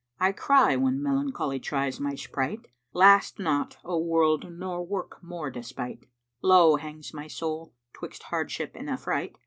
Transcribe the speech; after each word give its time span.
I 0.19 0.31
cry 0.31 0.75
when 0.75 1.03
melancholy 1.03 1.59
tries 1.59 1.99
my 1.99 2.15
sprite 2.15 2.65
* 2.83 2.91
Last 3.05 3.37
not, 3.37 3.77
O 3.85 3.99
world 3.99 4.51
nor 4.51 4.83
work 4.83 5.21
more 5.21 5.51
despight; 5.51 6.07
Lo 6.41 6.77
hangs 6.77 7.13
my 7.13 7.27
soul 7.27 7.75
'twixt 7.93 8.23
hardship 8.23 8.71
and 8.73 8.89
affright. 8.89 9.35